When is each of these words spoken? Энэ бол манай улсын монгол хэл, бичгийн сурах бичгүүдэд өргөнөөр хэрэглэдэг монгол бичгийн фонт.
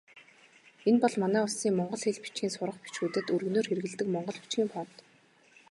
Энэ 0.87 0.99
бол 1.03 1.13
манай 1.23 1.41
улсын 1.45 1.73
монгол 1.77 2.01
хэл, 2.03 2.21
бичгийн 2.23 2.51
сурах 2.53 2.77
бичгүүдэд 2.83 3.27
өргөнөөр 3.33 3.67
хэрэглэдэг 3.67 4.07
монгол 4.11 4.37
бичгийн 4.41 4.69
фонт. 4.73 4.95